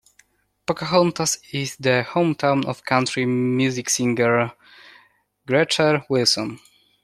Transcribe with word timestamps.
Pocahontas 0.65 1.37
is 1.53 1.75
the 1.77 2.03
hometown 2.03 2.65
of 2.65 2.83
country 2.83 3.23
music 3.27 3.87
singer 3.87 4.51
Gretchen 5.45 6.01
Wilson. 6.09 6.57